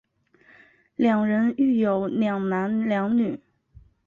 [0.95, 3.39] 两人育有两男两女。